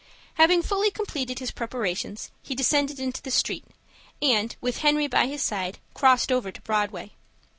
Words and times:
Having 0.33 0.63
fully 0.63 0.89
completed 0.89 1.37
his 1.37 1.51
preparations, 1.51 2.31
he 2.41 2.55
descended 2.55 2.99
into 2.99 3.21
the 3.21 3.29
street, 3.29 3.63
and, 4.19 4.55
with 4.59 4.79
Henry 4.79 5.05
by 5.05 5.27
his 5.27 5.43
side, 5.43 5.77
crossed 5.93 6.31
over 6.31 6.51
to 6.51 6.61
Broadway. 6.61 7.11